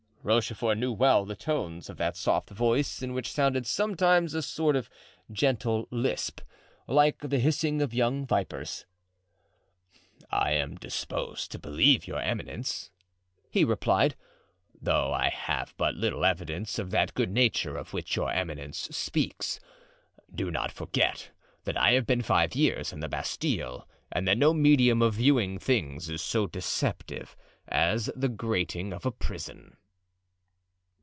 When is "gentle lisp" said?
5.31-6.41